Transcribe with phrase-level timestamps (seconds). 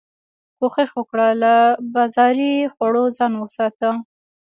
[0.57, 1.53] کوښښ وکړه له
[1.93, 3.89] بازاري خوړو ځان وساتي